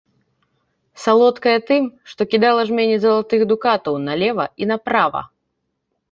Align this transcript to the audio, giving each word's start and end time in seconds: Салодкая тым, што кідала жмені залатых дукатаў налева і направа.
Салодкая 1.03 1.59
тым, 1.67 1.83
што 2.13 2.21
кідала 2.31 2.63
жмені 2.69 2.95
залатых 3.03 3.41
дукатаў 3.51 3.99
налева 4.07 4.45
і 4.65 4.69
направа. 4.71 5.21